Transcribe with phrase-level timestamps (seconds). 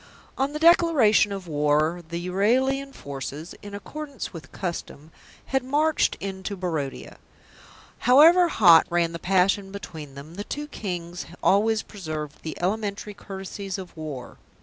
[0.35, 5.11] On the declaration of war the Euralian forces, in accordance with custom,
[5.45, 7.17] had marched into Barodia.
[8.09, 13.77] However hot ran the passion between them, the two Kings always preserved the elementary courtesies
[13.77, 14.37] of war.